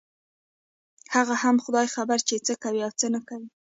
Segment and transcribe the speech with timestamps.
[1.15, 3.47] هغه هم خداى خبر چې څه کوي او څه نه کوي.